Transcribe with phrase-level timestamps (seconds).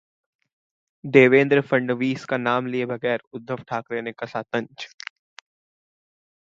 [1.03, 4.87] देवेंद्र फडणवीस का नाम लिए बगैर उद्धव ठाकरे ने कसा तंज